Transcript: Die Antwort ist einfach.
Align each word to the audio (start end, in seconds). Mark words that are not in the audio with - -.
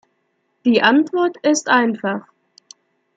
Die 0.65 0.81
Antwort 0.81 1.37
ist 1.43 1.69
einfach. 1.69 2.25